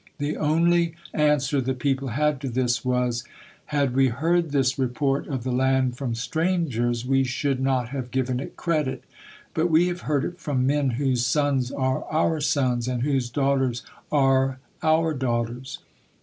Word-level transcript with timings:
The 0.17 0.35
only 0.35 0.95
answer 1.13 1.61
the 1.61 1.75
people 1.75 2.07
had 2.07 2.41
to 2.41 2.49
this 2.49 2.83
was, 2.83 3.23
"Had 3.65 3.93
we 3.95 4.07
heard 4.07 4.49
this 4.49 4.79
report 4.79 5.27
of 5.27 5.43
the 5.43 5.51
land 5.51 5.95
from 5.95 6.15
strangers, 6.15 7.05
we 7.05 7.23
should 7.23 7.59
not 7.59 7.89
have 7.89 8.09
given 8.09 8.39
it 8.39 8.55
credit, 8.57 9.03
but 9.53 9.69
we 9.69 9.89
have 9.89 10.01
heard 10.09 10.25
it 10.25 10.39
from 10.39 10.65
men 10.65 10.89
whose 10.89 11.23
sons 11.23 11.71
are 11.71 12.03
our 12.05 12.39
sons, 12.41 12.87
and 12.87 13.03
whose 13.03 13.29
daughters 13.29 13.83
are 14.11 14.57
our 14.81 15.13
daughters." 15.13 15.77